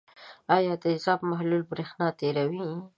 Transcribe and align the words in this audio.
آیا 0.55 0.73
د 0.77 0.79
تیزاب 0.83 1.19
محلول 1.31 1.63
برېښنا 1.71 2.07
تیروي؟ 2.19 2.69